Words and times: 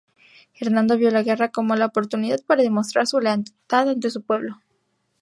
Hernando 0.59 0.97
vio 0.97 1.11
la 1.11 1.21
guerra 1.21 1.49
como 1.51 1.75
la 1.75 1.85
oportunidad 1.85 2.39
para 2.47 2.63
demostrar 2.63 3.05
su 3.05 3.19
lealtad 3.19 3.87
ante 3.87 4.09
su 4.09 4.23
pueblo. 4.23 4.57